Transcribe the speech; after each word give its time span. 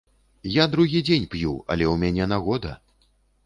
Я 0.53 0.65
другі 0.71 1.03
дзень 1.11 1.29
п'ю, 1.35 1.53
але 1.71 1.85
ў 1.93 2.05
мяне 2.07 2.25
нагода. 2.35 2.77